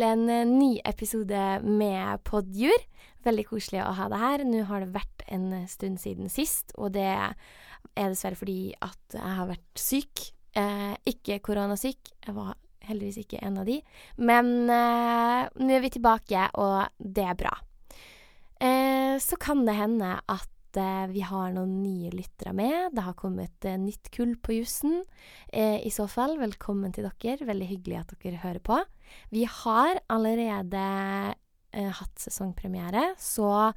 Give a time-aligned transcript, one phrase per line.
[0.00, 2.84] til en eh, ny episode med Podjur.
[3.26, 4.44] Veldig koselig å ha deg her.
[4.48, 7.34] Nå har det vært en stund siden sist, og det er
[7.98, 10.22] dessverre fordi at jeg har vært syk.
[10.56, 12.54] Eh, ikke koronasyk, jeg var
[12.88, 13.76] heldigvis ikke en av de.
[14.24, 17.52] Men eh, nå er vi tilbake, og det er bra.
[18.56, 20.48] Eh, så kan det hende at
[20.78, 22.92] eh, vi har noen nye lyttere med.
[22.94, 25.00] Det har kommet eh, nytt kull på jussen.
[25.48, 27.48] Eh, I så fall, velkommen til dere.
[27.48, 28.78] Veldig hyggelig at dere hører på.
[29.34, 30.84] Vi har allerede
[31.74, 33.72] eh, hatt sesongpremiere, så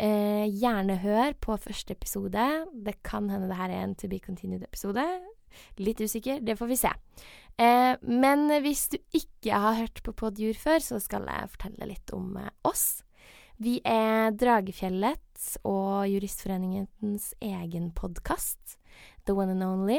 [0.00, 2.50] eh, gjerne hør på første episode.
[2.72, 5.06] Det kan hende det her er en to be continued-episode.
[5.80, 6.92] Litt usikker, det får vi se.
[7.56, 12.12] Eh, men hvis du ikke har hørt på Podjur før, så skal jeg fortelle litt
[12.16, 12.36] om
[12.68, 13.00] oss.
[13.56, 14.36] Vi er
[15.66, 18.78] Og Juristforeningens egen podkast,
[19.26, 19.98] The One and Only.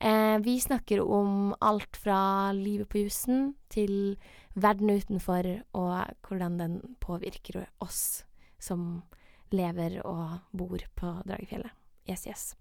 [0.00, 4.16] Eh, vi snakker om alt fra livet på jussen til
[4.54, 8.24] verden utenfor, og hvordan den påvirker oss
[8.58, 9.02] som
[9.50, 11.72] lever og bor på Dragefjellet.
[12.06, 12.54] Yes, yes.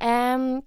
[0.00, 0.62] Um,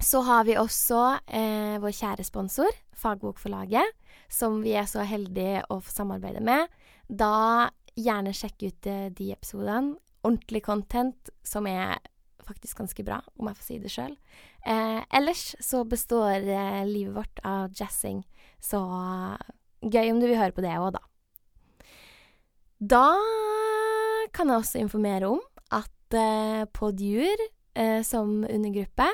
[0.00, 3.96] så har vi også eh, vår kjære sponsor, Fagbokforlaget,
[4.30, 6.70] som vi er så heldige å få samarbeide med.
[7.08, 9.98] Da gjerne sjekk ut eh, de episodene.
[10.26, 11.98] Ordentlig content som er
[12.48, 14.14] faktisk ganske bra, om jeg får si det sjøl.
[14.64, 18.22] Eh, ellers så består eh, livet vårt av jazzing,
[18.60, 18.80] så
[19.84, 21.04] gøy om du vil høre på det òg, da.
[22.78, 23.06] Da
[24.34, 25.42] kan jeg også informere om
[25.74, 27.42] at eh, Podjur
[27.74, 29.08] eh, som undergruppe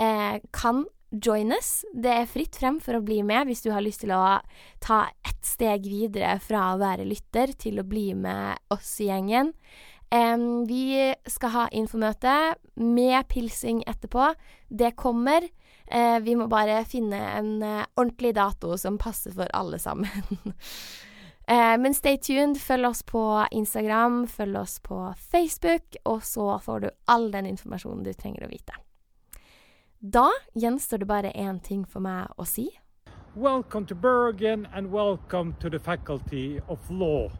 [0.00, 1.82] eh, kan joines.
[1.92, 4.40] Det er fritt frem for å bli med hvis du har lyst til å
[4.82, 9.52] ta ett steg videre fra å være lytter til å bli med oss i gjengen.
[10.12, 14.34] Um, vi skal ha infomøte med pilsing etterpå.
[14.68, 15.46] Det kommer.
[15.94, 20.12] Uh, vi må bare finne en uh, ordentlig dato som passer for alle sammen.
[21.48, 22.60] uh, men stay tuned.
[22.60, 28.04] Følg oss på Instagram, følg oss på Facebook, og så får du all den informasjonen
[28.04, 28.76] du trenger å vite.
[30.02, 32.68] Da gjenstår det bare én ting for meg å si.
[33.34, 37.30] Welcome to Bergen and welcome to the Faculty of Law.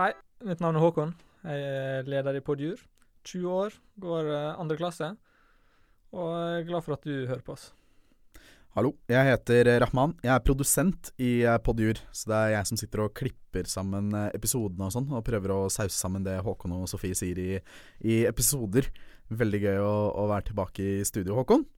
[0.00, 0.14] Hei,
[0.48, 1.10] mitt navn er Håkon.
[1.44, 2.78] Jeg er leder i Podjur.
[3.28, 5.10] 20 år, går eh, andre klasse.
[6.16, 7.66] Og jeg er glad for at du hører på oss.
[8.78, 10.14] Hallo, jeg heter Rahman.
[10.24, 12.00] Jeg er produsent i eh, Podjur.
[12.16, 15.52] Så det er jeg som sitter og klipper sammen eh, episodene og sånn, og prøver
[15.58, 17.60] å sause sammen det Håkon og Sofie sier i,
[18.00, 18.88] i episoder.
[19.28, 21.68] Veldig gøy å, å, være tilbake i studio, Håkon.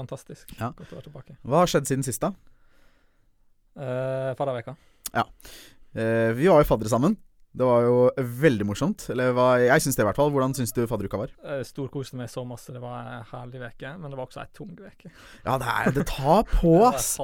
[0.00, 0.48] Fantastisk.
[0.56, 0.72] Ja.
[0.80, 1.40] Godt å være tilbake.
[1.44, 2.32] Hva har skjedd siden sist, da?
[3.76, 4.78] Eh, Fadderveka.
[5.12, 5.28] Ja.
[5.92, 7.20] Eh, vi var jo faddere sammen.
[7.56, 7.94] Det var jo
[8.42, 9.06] veldig morsomt.
[9.12, 10.32] Eller hva, jeg syns det, i hvert fall.
[10.34, 11.30] Hvordan syns du fadderuka var?
[11.40, 12.68] Jeg storkoste meg så masse.
[12.74, 15.12] Det var en herlig uke, men det var også ei tung uke.
[15.46, 17.14] Ja, det, er, det tar på, ass.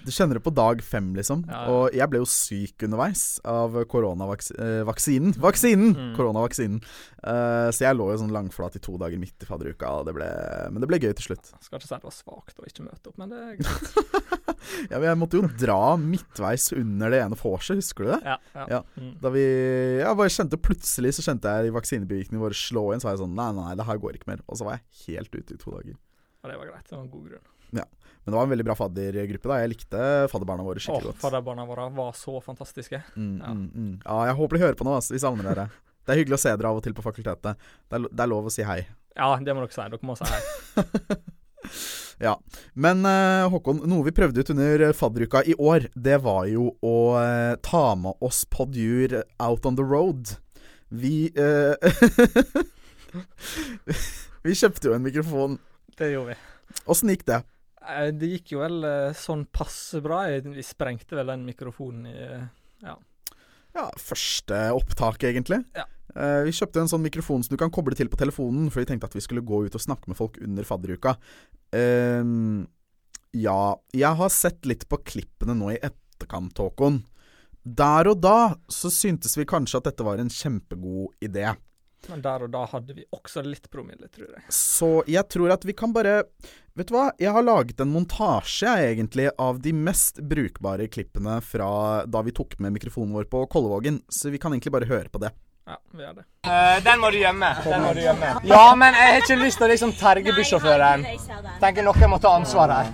[0.00, 1.44] Du kjenner det på dag fem, liksom.
[1.50, 1.74] Ja, ja.
[1.74, 5.34] Og jeg ble jo syk underveis av koronavaksinen.
[5.36, 5.92] Eh, Vaksinen!
[5.92, 6.14] Mm.
[6.16, 6.80] Koronavaksinen.
[7.26, 10.88] Uh, så jeg lå jo sånn langflat i to dager midt i fadderuka, men det
[10.88, 11.52] ble gøy til slutt.
[11.56, 14.46] Jeg skal ikke si det var svakt å ikke møte opp, men det er greit.
[14.92, 18.20] ja, men jeg måtte jo dra midtveis under det ene vorset, husker du det?
[18.22, 18.36] Ja.
[18.54, 18.66] ja.
[18.76, 18.82] ja.
[18.94, 19.12] Mm.
[19.24, 19.46] Da vi
[20.00, 23.36] Jeg bare kjente Plutselig så kjente jeg vaksinebevirkningene våre slå inn, så var jeg sånn
[23.38, 24.42] Nei, nei, det her går ikke mer.
[24.46, 25.94] Og så var jeg helt ute i to dager.
[26.42, 26.88] Ja, det var greit.
[26.88, 27.46] Det var en god grunn.
[27.76, 27.86] Ja.
[28.26, 29.48] Men det var en veldig bra faddergruppe.
[29.50, 31.20] da Jeg likte fadderbarna våre skikkelig godt.
[31.22, 33.02] Fadderbarna våre var så fantastiske.
[33.14, 33.52] Mm, ja.
[33.54, 33.94] Mm, mm.
[34.04, 34.16] ja.
[34.30, 34.96] jeg håper de hører på nå.
[34.98, 35.14] Altså.
[35.14, 35.68] Vi savner dere.
[36.06, 37.68] Det er hyggelig å se dere av og til på fakultetet.
[37.86, 38.80] Det er, det er lov å si hei.
[39.16, 39.88] Ja, det må dere si.
[39.94, 41.18] Dere må si hei.
[42.22, 42.36] Ja.
[42.72, 46.96] Men uh, Håkon, noe vi prøvde ut under fadderuka i år, det var jo å
[47.18, 50.36] uh, ta med oss Podjur out on the road.
[50.88, 51.74] Vi uh,
[54.46, 55.58] Vi kjøpte jo en mikrofon.
[55.98, 56.38] Det gjorde vi.
[56.86, 57.42] Åssen gikk det?
[58.18, 60.24] Det gikk jo vel sånn passe bra.
[60.42, 62.16] Vi sprengte vel den mikrofonen i
[62.84, 62.96] Ja.
[63.76, 65.60] Ja, første opptak, egentlig.
[65.76, 65.84] Ja.
[66.14, 68.88] Uh, vi kjøpte en sånn mikrofon som du kan koble til på telefonen, for vi
[68.90, 71.16] tenkte at vi skulle gå ut og snakke med folk under fadderuka.
[71.74, 72.64] Uh,
[73.36, 73.60] ja,
[73.92, 77.02] jeg har sett litt på klippene nå i etterkant, Håkon.
[77.66, 81.50] Der og da så syntes vi kanskje at dette var en kjempegod idé.
[82.06, 84.44] Men der og da hadde vi også litt promille, tror jeg.
[84.54, 86.20] Så jeg tror at vi kan bare
[86.76, 92.04] Vet du hva, jeg har laget en montasje, egentlig, av de mest brukbare klippene fra
[92.04, 95.22] da vi tok med mikrofonen vår på Kollevågen, så vi kan egentlig bare høre på
[95.22, 95.30] det.
[95.66, 96.22] Ja, vi gjør det.
[96.46, 97.48] Uh, den må du gjemme.
[97.64, 98.26] Den må du gjemme.
[98.46, 101.02] Ja, men jeg har ikke lyst til å liksom terge bussjåføren.
[101.58, 102.92] Tenker noen må ta ansvar her.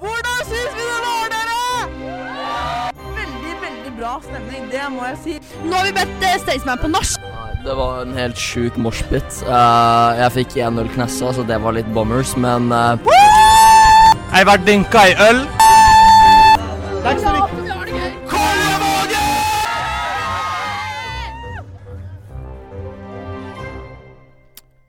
[0.00, 1.58] Hvordan syns vi det var, dere?
[3.20, 4.14] Veldig, veldig bra.
[4.30, 5.36] stemning, det må jeg si.
[5.66, 7.28] Nå har vi bedt uh, Staysman på norsk.
[7.68, 9.42] Det var en helt sjuk moshpit.
[9.44, 14.68] Uh, jeg fikk 1-0 knessa, så det var litt bombers, men uh, Jeg har vært
[14.72, 15.44] dynka i øl.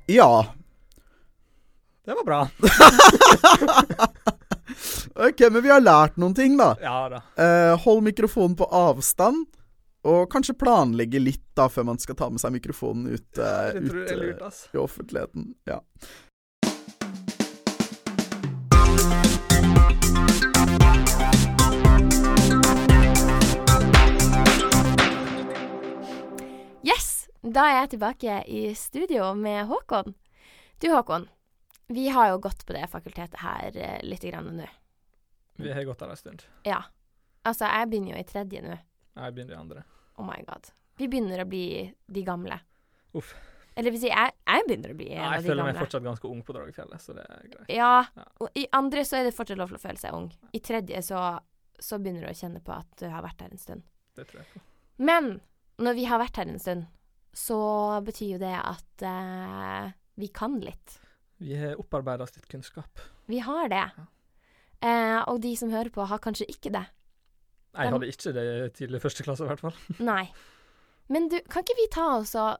[0.09, 0.45] Ja.
[2.05, 2.41] Det var bra.
[5.19, 6.69] Ok, men vi har lært noen ting, da.
[6.79, 7.17] Ja da.
[7.35, 9.47] Eh, hold mikrofonen på avstand.
[10.07, 14.13] Og kanskje planlegge litt da før man skal ta med seg mikrofonen ut, eh, ut
[14.13, 15.49] eh, i offentligheten.
[15.67, 15.81] Ja.
[27.39, 30.11] Da er jeg tilbake i studio med Håkon.
[30.83, 31.29] Du Håkon,
[31.87, 34.65] vi har jo gått på det fakultetet her eh, litt grann nå.
[35.59, 36.43] Vi har gått der en stund.
[36.67, 36.81] Ja.
[37.47, 38.75] Altså, jeg begynner jo i tredje nå.
[39.15, 39.85] Jeg begynner i andre.
[40.19, 40.67] Oh my god.
[40.99, 41.63] Vi begynner å bli
[42.11, 42.59] de gamle.
[43.15, 43.31] Uff.
[43.79, 46.03] Eller vil si, jeg, jeg begynner å bli en Nei, av jeg føler meg fortsatt
[46.03, 47.71] ganske ung på Dragefjellet, så det er greit.
[47.71, 47.93] Ja.
[48.19, 48.27] Ja.
[48.43, 50.27] Og i andre så er det fortsatt lov til å føle seg ung.
[50.51, 51.23] I tredje så,
[51.79, 53.87] så begynner du å kjenne på at du har vært her en stund.
[54.19, 54.63] Det tror jeg på.
[55.07, 55.37] Men
[55.79, 56.89] når vi har vært her en stund,
[57.35, 57.59] så
[58.05, 60.97] betyr jo det at eh, vi kan litt.
[61.39, 62.99] Vi har opparbeida oss litt kunnskap.
[63.31, 63.83] Vi har det.
[64.83, 66.85] Eh, og de som hører på, har kanskje ikke det.
[67.75, 69.77] Jeg Dem- hadde ikke det tidlig i første klasse, i hvert fall.
[70.11, 70.25] Nei.
[71.07, 72.57] Men du, kan ikke vi ta oss og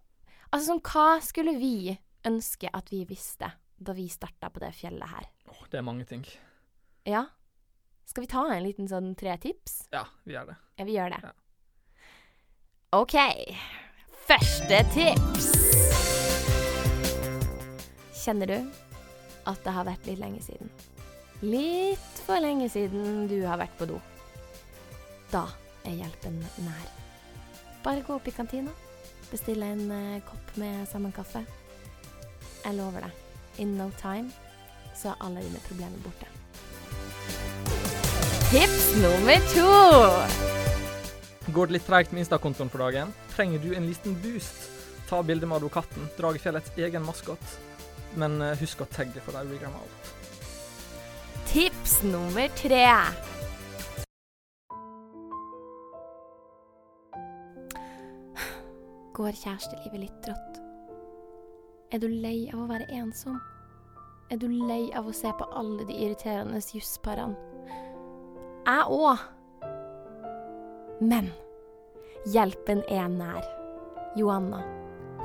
[0.49, 1.91] Altså sånn, hva skulle vi
[2.25, 5.27] ønske at vi visste da vi starta på det fjellet her?
[5.45, 6.23] Åh, det er mange ting.
[7.05, 7.27] Ja?
[8.09, 9.83] Skal vi ta en liten sånn tre tips?
[9.93, 10.55] Ja, vi gjør det.
[10.81, 11.19] Ja, vi gjør det.
[11.21, 11.35] Ja.
[12.97, 13.15] OK.
[14.29, 15.45] Første tips.
[18.13, 18.57] Kjenner du
[19.49, 20.69] at det har vært litt lenge siden?
[21.41, 23.95] Litt for lenge siden du har vært på do.
[25.31, 25.47] Da
[25.81, 26.91] er hjelpen nær.
[27.81, 28.69] Bare gå opp i kantina,
[29.31, 31.41] bestille en uh, kopp med sammen kaffe.
[32.61, 33.23] Jeg lover deg,
[33.65, 34.29] in no time
[34.93, 36.29] så er alle dine problemer borte.
[38.51, 39.73] Tips nummer to.
[41.49, 43.15] Går det litt treigt med Insta-kontoen for dagen?
[43.39, 44.71] Trenger du en liten boost?
[45.09, 47.53] Ta bilde med advokaten, Dragefjellets egen maskot.
[48.19, 50.09] Men eh, husk å tagge for de regrammer alt.
[51.47, 52.83] Tips nummer tre.
[59.15, 60.61] Går kjærestelivet litt trått?
[61.95, 63.39] Er du lei av å være ensom?
[64.27, 67.39] Er du lei av å se på alle de irriterende jusparene?
[68.67, 69.29] Jeg òg.
[70.99, 71.31] Men
[72.27, 73.45] hjelpen er nær.
[74.17, 74.63] Joanna,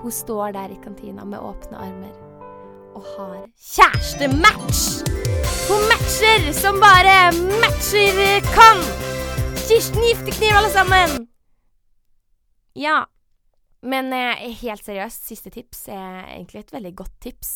[0.02, 2.14] hun står der i kantina med åpne armer
[2.94, 5.02] og har kjærestematch!
[5.64, 7.32] Hun matcher som bare
[7.62, 8.82] matcher kan!
[9.64, 11.26] Kirsten Giftekniv, alle sammen!
[12.78, 13.04] Ja.
[13.84, 17.50] Men eh, helt seriøst, siste tips er egentlig et veldig godt tips.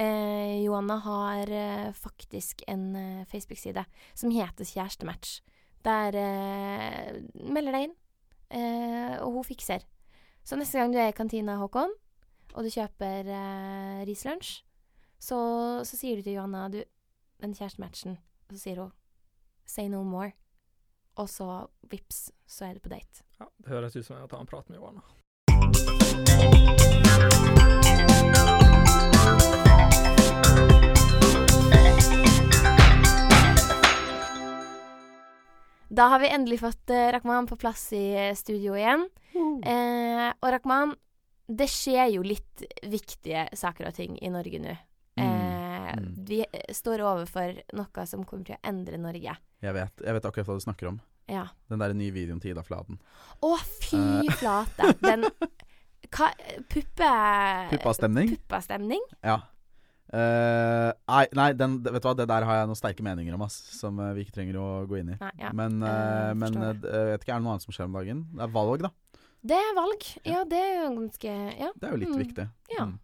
[0.00, 3.84] Eh, Joanna har eh, faktisk en eh, Facebook-side
[4.14, 5.40] som heter Kjærestematch.
[5.84, 7.96] Der eh, melder deg inn,
[8.50, 9.84] eh, og hun fikser.
[10.46, 11.92] Så neste gang du er i kantina, Håkon,
[12.54, 14.62] og du kjøper eh, rislunsj,
[15.18, 15.38] så,
[15.86, 16.80] så sier du til Johanna du,
[17.42, 18.92] den kjærestematchen, og så sier hun
[19.66, 20.32] say no more.
[21.16, 23.24] Og så vips, så er du på date.
[23.40, 25.00] Ja, det høres ut som jeg tar en prat med Johanna.
[35.96, 39.06] Da har vi endelig fått uh, Rakhman på plass i eh, studio igjen.
[39.36, 40.92] Eh, og Rakhman,
[41.48, 44.76] det skjer jo litt viktige saker og ting i Norge nå.
[45.20, 45.56] Uh,
[45.96, 46.08] Mm.
[46.28, 49.32] Vi eh, står overfor noe som kommer til å endre Norge.
[49.62, 50.96] Jeg vet, jeg vet akkurat hva du snakker om.
[51.30, 51.44] Ja.
[51.70, 52.98] Den der nye videoen til Ida Fladen.
[53.40, 54.32] Å, fy Eh.
[54.36, 54.90] flate!
[55.00, 55.24] Den
[56.16, 56.28] hva,
[56.68, 57.12] Puppe...
[57.70, 58.34] Puppastemning?
[58.34, 59.06] Puppastemning?
[59.24, 59.38] Ja.
[60.14, 63.42] Eh, nei, nei den, vet du hva, det der har jeg noen sterke meninger om,
[63.46, 65.18] ass, som eh, vi ikke trenger å gå inn i.
[65.18, 65.50] Nei, ja.
[65.56, 68.20] Men, uh, eh, men jeg vet ikke, er det noe annet som skjer om dagen?
[68.36, 68.92] Det er valg, da.
[69.46, 70.06] Det er valg.
[70.26, 71.72] Ja, det er jo ganske Ja.
[71.74, 72.22] Det er jo litt Mm.
[72.22, 72.46] viktig.
[72.76, 72.86] Ja.
[72.86, 72.98] Mm.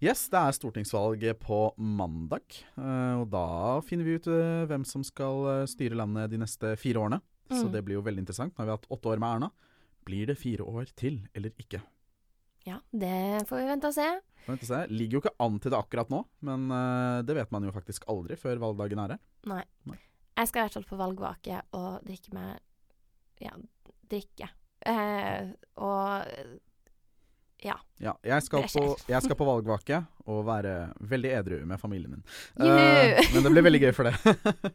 [0.00, 2.42] Yes, det er stortingsvalg på mandag.
[2.78, 7.20] og da finner vi ut hvem som skal styre landet de neste fire årene.
[7.50, 7.72] Så Mm.
[7.72, 8.54] det blir jo veldig interessant.
[8.54, 9.50] Nå har vi hatt åtte år med Erna.
[10.06, 11.82] Blir det fire år til, eller ikke?
[12.66, 14.06] Ja, det får vi vente og se.
[14.46, 14.80] Vente og se.
[14.92, 18.06] Ligger jo ikke an til det akkurat nå, men uh, det vet man jo faktisk
[18.12, 19.22] aldri før valgdagen er her.
[19.50, 19.64] Nei.
[19.88, 19.98] Nei.
[20.40, 22.66] Jeg skal i hvert fall på valgvake og drikke med
[23.40, 23.54] Ja,
[24.10, 24.50] drikke.
[24.88, 25.50] Eh,
[25.80, 26.32] og
[27.66, 27.76] Ja.
[28.00, 29.98] Ja, jeg skal, på, jeg skal på valgvake
[30.30, 30.74] og være
[31.10, 32.22] veldig edru med familien min.
[32.56, 34.14] Eh, men det blir veldig gøy for det.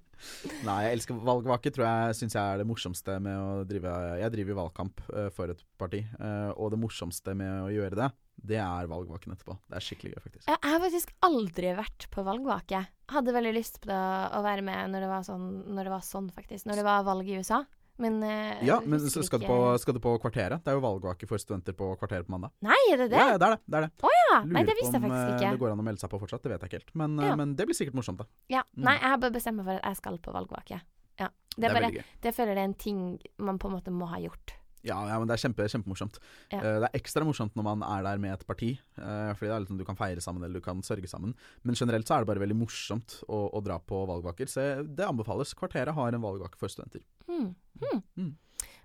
[0.68, 1.72] Nei, jeg elsker valgvake.
[1.74, 5.54] Tror jeg syns jeg er det morsomste med å drive Jeg driver valgkamp uh, for
[5.54, 8.10] et parti, uh, og det morsomste med å gjøre det,
[8.54, 9.58] det er valgvaken etterpå.
[9.72, 10.51] Det er skikkelig gøy, faktisk.
[10.51, 12.84] Jeg har faktisk aldri vært på valgvake.
[13.15, 14.04] Hadde veldig lyst på det,
[14.38, 16.70] å være med når det var sånn, når det var sånn faktisk.
[16.70, 17.63] Når det var valg i USA.
[17.98, 20.64] Men uh, Ja, men skal du, på, skal du på Kvarteret?
[20.66, 22.52] Det er jo valgvake for studenter på Kvarteret på mandag.
[22.66, 23.22] Nei, er det det?
[23.22, 23.62] Ja, ja, det er det.
[23.66, 24.12] det, er det.
[24.36, 25.52] Ja, nei, det visste jeg om, faktisk eh, ikke.
[25.56, 26.92] det går an å melde seg på fortsatt, det vet jeg ikke helt.
[27.04, 27.38] Men, eh, Ja.
[27.40, 28.28] men det blir sikkert morsomt, da.
[28.52, 28.66] Ja.
[28.75, 28.84] Mm.
[28.90, 30.82] Nei, jeg har bare bestemt meg for at jeg skal på valgvake.
[31.22, 31.30] Ja.
[31.56, 33.02] Det, Det er er bare, det føler jeg er en ting
[33.38, 34.58] man på en måte må ha gjort.
[34.86, 36.20] Ja, ja, men det er kjempe, kjempemorsomt.
[36.54, 36.60] Ja.
[36.60, 38.75] Eh, det er ekstra morsomt når man er der med et parti.
[39.00, 41.34] eh, fordi det er liksom, du kan feire sammen eller du kan sørge sammen.
[41.63, 44.51] Men generelt så er det bare veldig morsomt å, å dra på valgvaker.
[44.51, 45.56] Så det anbefales.
[45.58, 47.01] Kvarteret har en valgvake for studenter.
[47.27, 47.56] Mm.
[47.82, 48.01] Mm.
[48.22, 48.34] Mm.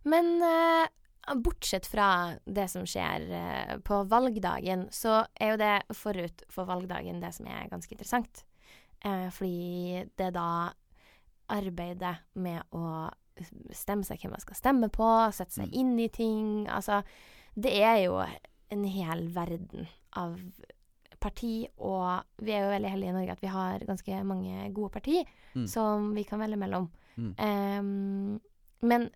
[0.09, 3.29] Men uh, bortsett fra det som skjer
[3.85, 8.47] på valgdagen, så er jo det forut for valgdagen det som er ganske interessant.
[9.01, 10.49] Fordi det er da
[11.51, 13.09] arbeidet med å
[13.73, 15.75] stemme seg hvem man skal stemme på, sette seg Mm.
[15.81, 17.03] inn i ting Altså,
[17.57, 18.21] det er jo
[18.71, 20.39] en hel verden av
[21.21, 24.91] parti, og vi er jo veldig heldige i Norge at vi har ganske mange gode
[24.93, 25.67] parti Mm.
[25.69, 26.89] som vi kan velge mellom.
[27.17, 27.35] Mm.
[27.39, 28.41] Um,
[28.83, 29.11] men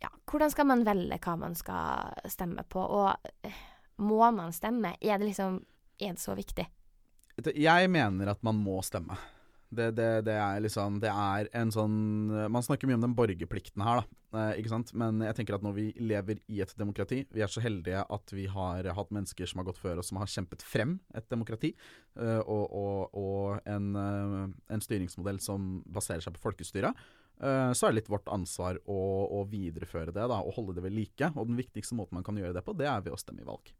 [0.00, 3.16] ja, hvordan skal man velge hva man skal stemme på, og
[3.98, 4.94] må man stemme?
[5.02, 5.64] Er det liksom
[6.00, 6.66] Er det så viktig?
[7.54, 9.16] Jeg mener at man må stemme.
[9.72, 11.94] Det, det, det er liksom Det er en sånn
[12.52, 14.18] Man snakker mye om den borgerplikten her, da.
[14.36, 14.92] Eh, ikke sant?
[14.98, 18.34] Men jeg tenker at når vi lever i et demokrati Vi er så heldige at
[18.36, 21.72] vi har hatt mennesker som har gått før oss, som har kjempet frem et demokrati.
[22.20, 26.96] eh, og og, og en, eh, en styringsmodell som baserer seg på folkestyret.
[27.42, 29.00] Eh, så er det litt vårt ansvar å,
[29.40, 31.32] å videreføre det da, og holde det ved like.
[31.34, 33.48] Og den viktigste måten man kan gjøre det på, det er ved å stemme i
[33.48, 33.72] valg.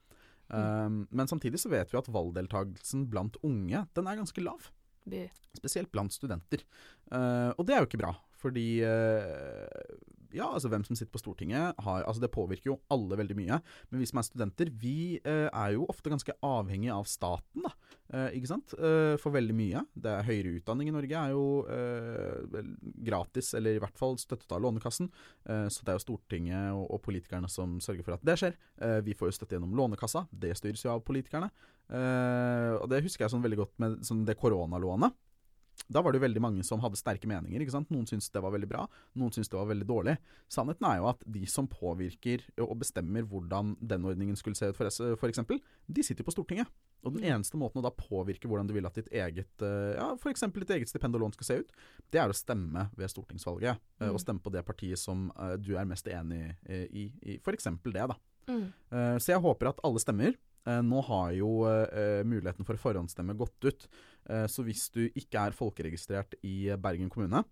[0.52, 4.66] Um, men samtidig så vet vi at valgdeltakelsen blant unge den er ganske lav.
[5.04, 5.20] Bu.
[5.58, 6.64] Spesielt blant studenter.
[7.12, 9.66] Uh, og det er jo ikke bra, fordi uh,
[10.32, 13.58] Ja, altså hvem som sitter på Stortinget har Altså det påvirker jo alle veldig mye.
[13.90, 17.74] Men vi som er studenter, vi eh, er jo ofte ganske avhengig av staten, da.
[18.12, 18.74] Eh, ikke sant?
[18.76, 19.82] Eh, for veldig mye.
[19.92, 22.64] Det er Høyere utdanning i Norge er jo eh,
[23.08, 25.08] gratis, eller i hvert fall støttet av Lånekassen.
[25.42, 28.56] Så det er jo Stortinget og, og politikerne som sørger for at det skjer.
[29.04, 30.26] Vi får jo støtte gjennom Lånekassa.
[30.30, 31.48] Det styres jo av politikerne.
[31.92, 35.12] Eh, og det husker jeg sånn veldig godt med sånn det koronalånet.
[35.92, 37.62] Da var det veldig mange som hadde sterke meninger.
[37.64, 37.90] ikke sant?
[37.92, 38.84] Noen syntes det var veldig bra,
[39.18, 40.14] noen syntes det var veldig dårlig.
[40.52, 44.76] Sannheten er jo at de som påvirker og bestemmer hvordan den ordningen skulle se ut,
[44.78, 46.68] for, eksempel, de sitter på Stortinget.
[47.02, 50.12] Og den eneste måten å da påvirke hvordan du vil at ditt eget eh, ja,
[50.14, 50.44] f.eks.
[50.54, 51.72] ditt eget stipend og lån skal se ut,
[52.14, 53.80] det er å stemme ved stortingsvalget.
[53.98, 54.12] eh, Mm.
[54.12, 57.68] Og stemme på det partiet som du er mest enig i, i f.eks.
[57.88, 58.16] det, da.
[58.46, 58.66] Mm.
[59.18, 60.36] Så jeg håper at alle stemmer.
[60.66, 63.88] Eh, Nå har jo eh, muligheten for forhåndsstemme gått ut.
[64.28, 67.44] Eh, Så hvis du ikke er folkeregistrert i Bergen kommune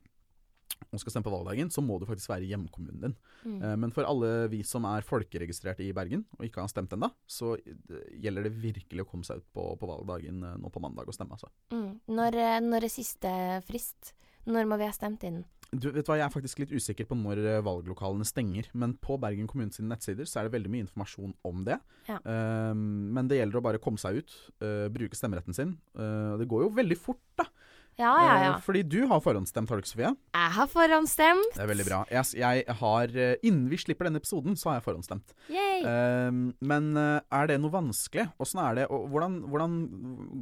[0.90, 3.16] og skal stemme på valgdagen, så må du faktisk være i hjemkommunen din.
[3.44, 3.58] Mm.
[3.62, 7.10] Eh, Men for alle vi som er folkeregistrert i Bergen og ikke har stemt ennå,
[7.28, 10.80] så eh, gjelder det virkelig å komme seg ut på, på valgdagen eh, nå på
[10.82, 11.36] mandag og stemme.
[11.36, 11.50] Altså.
[11.74, 12.00] Mm.
[12.08, 13.34] Når, eh, når er siste
[13.68, 14.14] frist?
[14.48, 15.42] Når må vi ha stemt inn?
[15.70, 19.18] Du vet hva, Jeg er faktisk litt usikker på når eh, valglokalene stenger, men på
[19.22, 21.76] Bergen kommunes nettsider så er det veldig mye informasjon om det.
[22.08, 22.18] Ja.
[22.24, 24.34] Um, men det gjelder å bare komme seg ut,
[24.64, 25.76] uh, bruke stemmeretten sin.
[25.94, 27.46] Uh, det går jo veldig fort, da.
[28.00, 28.50] Ja, ja, ja.
[28.56, 30.12] Uh, fordi du har forhåndsstemt, har du ikke, Sofie?
[30.34, 31.54] Jeg har forhåndsstemt.
[31.54, 32.02] Det er veldig bra.
[32.10, 35.34] Jeg, jeg har, Innen vi slipper denne episoden, så har jeg forhåndsstemt.
[35.52, 35.82] Yay.
[35.86, 36.30] Eh,
[36.66, 38.26] men er det noe vanskelig?
[38.42, 39.80] Åssen er det, og hvordan, hvordan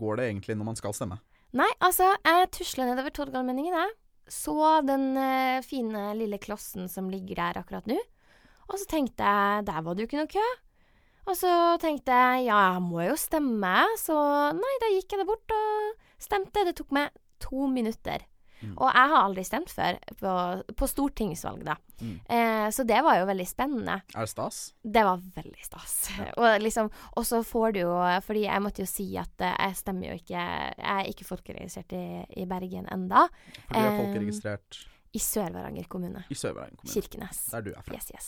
[0.00, 1.20] går det egentlig når man skal stemme?
[1.56, 3.96] Nei, altså, jeg tusla nedover Torgallmenningen, jeg.
[4.28, 4.54] Så
[4.86, 7.98] den eh, fine lille klossen som ligger der akkurat nå.
[8.68, 10.48] Og så tenkte jeg, der var det jo ikke noe kø.
[11.28, 13.74] Og så tenkte jeg, ja, jeg må jo stemme.
[14.00, 14.16] Så
[14.56, 16.64] nei, da gikk jeg da bort og stemte.
[16.68, 18.24] Det tok meg to minutter.
[18.60, 18.74] Mm.
[18.76, 20.32] Og jeg har aldri stemt før på,
[20.78, 21.76] på stortingsvalg, da.
[22.00, 22.14] Mm.
[22.30, 23.98] Eh, så det var jo veldig spennende.
[24.14, 24.60] Er det stas?
[24.82, 25.96] Det var veldig stas.
[26.40, 26.90] Og liksom,
[27.26, 30.38] så får du jo Fordi jeg måtte jo si at eh, jeg stemmer jo ikke
[30.38, 32.04] Jeg er ikke folkeregistrert i,
[32.42, 33.26] i Bergen enda.
[33.66, 34.78] For du er Eh, folkeregistrert
[35.16, 36.24] I Sør-Varanger kommune.
[36.28, 36.92] i Sør-Varanger kommune.
[36.94, 37.38] Kirkenes.
[37.50, 37.94] Der du er fra.
[37.94, 38.26] Yes, yes.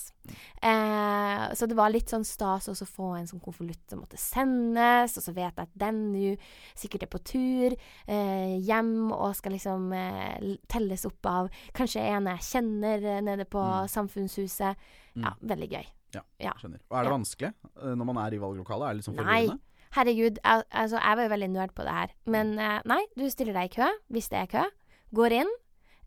[0.65, 4.17] Eh, så det var litt sånn stas også å få en sånn konvolutt som måtte
[4.21, 6.35] sendes, og så vet jeg at den nå
[6.79, 12.31] sikkert er på tur eh, hjem og skal liksom eh, telles opp av kanskje en
[12.33, 13.89] jeg kjenner eh, nede på Mm.
[13.93, 14.77] Samfunnshuset.
[15.17, 15.25] Mm.
[15.25, 15.87] Ja, veldig gøy.
[16.15, 16.53] Ja, Ja.
[16.59, 16.81] skjønner.
[16.91, 17.17] Og er det Ja.
[17.19, 18.87] vanskelig eh, når man er i valglokalet?
[18.89, 19.59] Er det liksom forvirrende?
[19.93, 22.11] Herregud, al altså, jeg var jo veldig nerd på det her.
[22.27, 24.65] Men eh, nei, du stiller deg i kø hvis det er kø.
[25.13, 25.51] Går inn.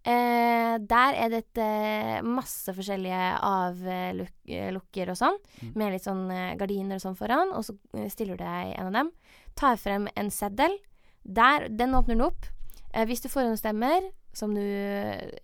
[0.05, 5.75] Eh, der er det et, eh, masse forskjellige avlukker og sånn, Mm.
[5.75, 8.79] med litt sånn eh, gardiner og sånn foran, og så eh, stiller du deg i
[8.79, 9.11] en av dem.
[9.55, 10.77] Tar frem en seddel.
[11.25, 12.45] Der, den åpner du opp.
[12.93, 14.59] Eh, hvis du forhåndsstemmer, som du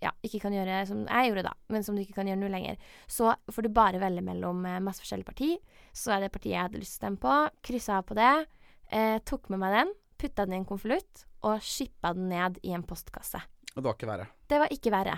[0.01, 2.49] ja, ikke kan gjøre som jeg gjorde da, men som du ikke kan gjøre nå
[2.49, 5.57] lenger, så får du bare velge mellom eh, masse forskjellige parti.
[5.93, 7.35] Så er det partiet jeg hadde lyst til å stemme på.
[7.63, 8.47] Kryssa av på det.
[8.91, 12.73] Eh, tok med meg den, putta den i en konvolutt og shippa den ned i
[12.73, 13.39] en postkasse.
[13.75, 14.27] Det var ikke verre.
[14.49, 15.17] Det var ikke verre.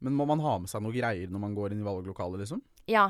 [0.00, 2.60] Men må man ha med seg noe greier når man går inn i valglokalet, liksom?
[2.86, 3.08] Ja.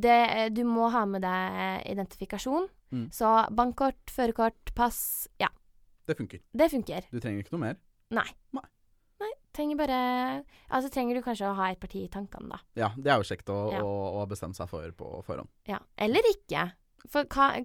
[0.00, 2.68] Det, eh, du må ha med deg identifikasjon.
[2.94, 3.08] Mm.
[3.12, 5.48] Så bankkort, førerkort, pass Ja,
[6.06, 6.40] Det funker.
[6.56, 7.04] det funker.
[7.12, 7.76] Du trenger ikke noe mer.
[8.10, 8.24] Nei.
[8.56, 8.64] Nei.
[9.20, 9.98] Nei, trenger bare
[10.70, 12.58] Altså trenger du kanskje å ha et parti i tankene, da.
[12.74, 13.82] Ja, det er jo kjekt å, Ja.
[13.84, 15.48] å, å bestemme seg for på forhånd.
[15.68, 15.78] Ja.
[15.98, 16.72] Eller ikke.
[17.08, 17.64] For hva,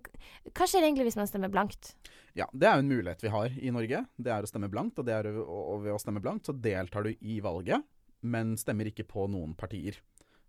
[0.56, 1.96] hva skjer egentlig hvis man stemmer blankt?
[2.36, 4.06] Ja, det er jo en mulighet vi har i Norge.
[4.18, 7.04] Det er å stemme blankt, og, det er, og ved å stemme blankt så deltar
[7.04, 7.84] du i valget,
[8.22, 10.00] men stemmer ikke på noen partier.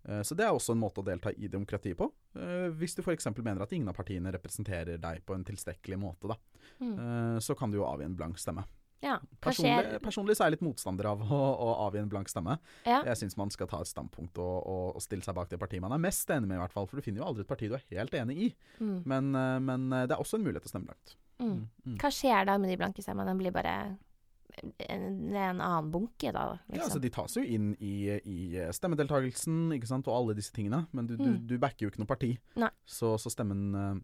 [0.08, 2.10] Eh, Så det er også en måte å delta i demokratiet på.
[2.38, 3.26] Eh, Hvis du f.eks.
[3.38, 6.36] mener at ingen av partiene representerer deg på en tilstrekkelig måte, da,
[6.80, 6.94] Mm.
[6.98, 8.64] eh, så kan du jo avgi en blank stemme.
[9.04, 9.18] Ja.
[9.44, 12.56] Personlig, personlig så er jeg litt motstander av å, å avgi en blank stemme.
[12.86, 13.02] Ja.
[13.04, 15.82] Jeg syns man skal ta et standpunkt og, og, og stille seg bak det partiet
[15.84, 16.88] man er mest enig med, i hvert fall.
[16.88, 18.48] For du finner jo aldri et parti du er helt enig i.
[18.80, 18.96] Mm.
[19.04, 21.16] Men, eh, men eh, det er også en mulighet til å stemme blankt.
[21.38, 21.68] Mm.
[21.84, 21.96] Mm.
[22.00, 23.28] Hva skjer da med de blanke stemmene?
[23.28, 23.74] Den blir bare
[24.56, 24.72] en,
[25.36, 26.46] en annen bunke, da?
[26.72, 27.02] Ja, altså Liksom.
[27.04, 27.92] De tas jo inn i,
[28.24, 28.38] i
[28.72, 31.42] stemmedeltakelsen ikke sant, og alle disse tingene, men du, du, Mm.
[31.50, 32.32] du backer jo ikke noe parti.
[32.88, 33.94] Så, så stemmen eh,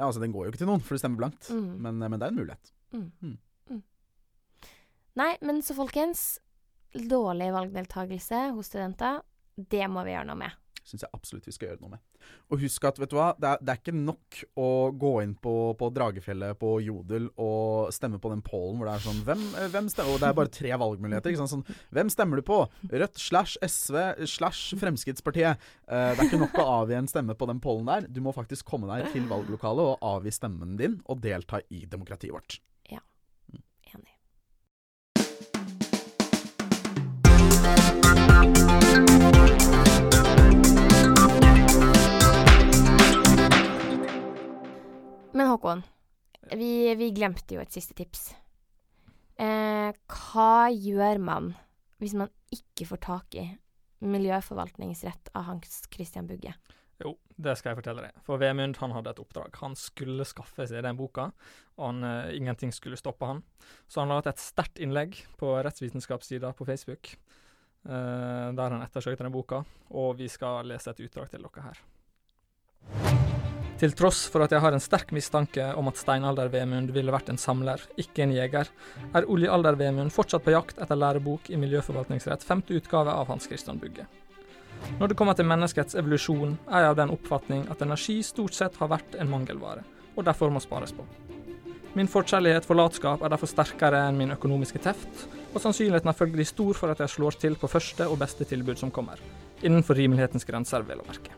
[0.00, 1.70] Ja, altså den går jo ikke til noen, for du stemmer blankt, Mm.
[1.84, 2.72] men, eh, men det er en mulighet.
[2.92, 3.38] Mm.
[5.18, 6.40] Nei, men så folkens.
[6.92, 9.22] Dårlig valgdeltakelse hos studenter,
[9.56, 10.58] det må vi gjøre noe med.
[10.82, 12.00] Syns jeg absolutt vi skal gjøre noe med.
[12.50, 15.34] Og husk at vet du hva, det er, det er ikke nok å gå inn
[15.38, 19.44] på, på Dragefjellet på Jodel og stemme på den pollen hvor det er sånn hvem,
[19.74, 21.32] hvem stemmer, Og det er bare tre valgmuligheter.
[21.32, 21.54] Ikke sant?
[21.54, 22.58] Sånn, hvem stemmer du på?
[22.90, 25.70] Rødt slash SV slash Fremskrittspartiet.
[25.86, 28.10] Eh, det er ikke nok å avgi en stemme på den pollen der.
[28.10, 32.34] Du må faktisk komme deg til valglokalet og avgi stemmen din, og delta i demokratiet
[32.34, 32.58] vårt.
[45.32, 45.82] Men Håkon,
[46.52, 48.32] vi, vi glemte jo et siste tips.
[49.40, 51.52] Eh, hva gjør man
[52.02, 53.46] hvis man ikke får tak i
[54.02, 56.52] miljøforvaltningsrett av Hans Christian Bugge?
[57.02, 58.18] Jo, det skal jeg fortelle deg.
[58.26, 59.54] For Vemund han hadde et oppdrag.
[59.62, 61.30] Han skulle skaffe seg den boka,
[61.78, 63.42] og han, uh, ingenting skulle stoppe han.
[63.90, 67.14] Så han la ut et sterkt innlegg på rettsvitenskapssida på Facebook,
[67.86, 71.82] eh, der han ettersøkte den boka, og vi skal lese et utdrag til dere her.
[73.82, 77.40] Til tross for at jeg har en sterk mistanke om at steinalder-Vemund ville vært en
[77.40, 78.68] samler, ikke en jeger,
[79.10, 84.06] er oljealder-Vemund fortsatt på jakt etter lærebok i miljøforvaltningsrett, femte utgave av Hans Christian Bugge.
[85.00, 88.78] Når det kommer til menneskets evolusjon, er jeg av den oppfatning at energi stort sett
[88.78, 89.82] har vært en mangelvare,
[90.14, 91.06] og derfor må spares på.
[91.98, 96.48] Min forkjærlighet for latskap er derfor sterkere enn min økonomiske teft, og sannsynligheten er følgelig
[96.48, 99.20] stor for at jeg slår til på første og beste tilbud som kommer,
[99.62, 101.36] innenfor rimelighetens grenser, vel å merke.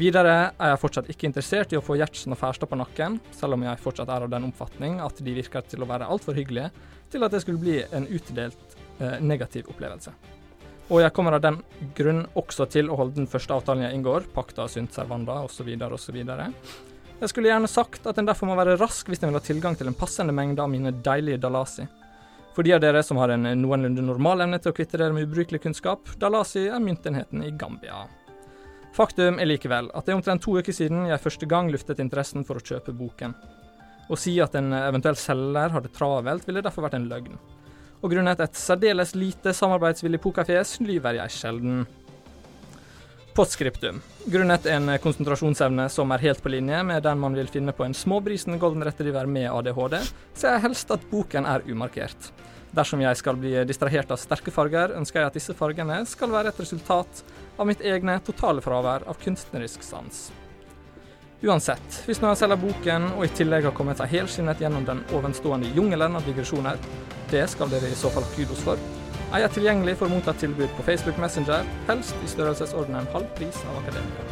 [0.00, 3.56] Videre er jeg fortsatt ikke interessert i å få Gjertsen og Færstad på nakken, selv
[3.56, 6.70] om jeg fortsatt er av den oppfatning at de virker til å være altfor hyggelige
[7.10, 10.14] til at det skulle bli en utdelt eh, negativ opplevelse.
[10.90, 11.60] Og jeg kommer av den
[11.94, 15.68] grunn også til å holde den første avtalen jeg inngår, pakta sunt servanda osv.
[15.68, 16.18] osv.
[17.20, 19.76] Jeg skulle gjerne sagt at en derfor må være rask hvis en vil ha tilgang
[19.78, 21.84] til en passende mengde av mine deilige dalasi.
[22.54, 25.28] For de av dere som har en noenlunde normal evne til å kvitte dere med
[25.28, 28.06] ubrukelig kunnskap, dalasi er myntenheten i Gambia.
[28.96, 32.42] Faktum er likevel at det er omtrent to uker siden jeg første gang luftet interessen
[32.46, 33.36] for å kjøpe boken.
[34.10, 37.38] Å si at en eventuell selger har det travelt, ville derfor vært en løgn.
[38.00, 41.84] Og grunnet et særdeles lite samarbeidsvillig pokerfjes lyver jeg sjelden.
[43.34, 44.00] Postskriptum.
[44.26, 47.94] Grunnet en konsentrasjonsevne som er helt på linje med den man vil finne på en
[47.94, 50.00] småbrisen golden retriever med ADHD,
[50.34, 52.32] ser jeg helst at boken er umarkert.
[52.74, 56.50] Dersom jeg skal bli distrahert av sterke farger, ønsker jeg at disse fargene skal være
[56.50, 57.22] et resultat
[57.56, 60.28] av mitt egne totale fravær av kunstnerisk sans.
[61.40, 65.70] Uansett, hvis noen selger boken og i tillegg har kommet seg helskinnet gjennom den ovenstående
[65.72, 66.82] jungelen av digresjoner,
[67.30, 68.90] det skal dere i så fall kudos for,
[69.38, 73.76] er tilgjengelig for å motta tilbud på Facebook Messenger, helst i størrelsesordenen halv pris av
[73.78, 74.26] akademikere.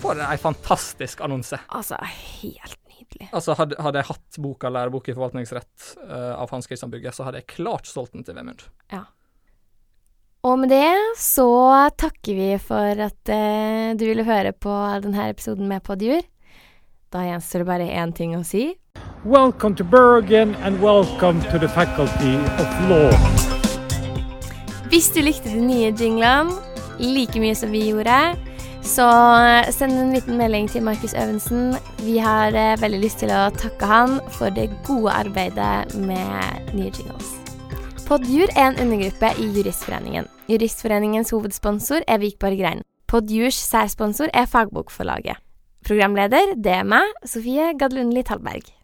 [0.00, 1.60] For ei fantastisk annonse.
[1.68, 3.28] Altså, helt nydelig.
[3.30, 7.28] Altså, hadde, hadde jeg hatt boka 'Lærebok i forvaltningsrett' uh, av Hans Christian Bugge, så
[7.28, 8.66] hadde jeg klart solgt den til Vemund.
[8.90, 9.04] Ja.
[10.42, 11.46] Og med det så
[12.00, 16.26] takker vi for at uh, du ville høre på denne episoden med Podjur.
[17.10, 18.68] Da gjenstår det bare én ting å si.
[19.26, 23.10] Welcome to Bergen and welcome to the Faculty of Law.
[24.92, 26.54] Hvis du likte de nye jinglene
[27.02, 28.20] like mye som vi gjorde,
[28.86, 29.08] så
[29.74, 31.74] send en liten melding til Markus Øvensen.
[32.06, 36.94] Vi har eh, veldig lyst til å takke han for det gode arbeidet med nye
[36.94, 37.34] jingles.
[38.06, 40.30] Podjur er en undergruppe i Juristforeningen.
[40.46, 42.86] Juristforeningens hovedsponsor er Vikborg Rein.
[43.10, 45.42] Podjurs særsponsor er Fagbokforlaget.
[45.86, 48.79] Programleder det er meg, Sofie Gadlundli Tallberg.